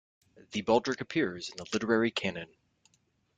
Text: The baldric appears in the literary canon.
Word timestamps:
The 0.53 0.63
baldric 0.63 0.99
appears 0.99 1.49
in 1.51 1.57
the 1.57 1.67
literary 1.71 2.09
canon. 2.09 2.55